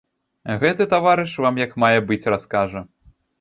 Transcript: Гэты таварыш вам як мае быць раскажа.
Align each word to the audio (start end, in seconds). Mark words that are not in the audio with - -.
Гэты 0.61 0.87
таварыш 0.93 1.33
вам 1.47 1.59
як 1.65 1.77
мае 1.85 1.99
быць 2.09 2.19
раскажа. 2.37 2.85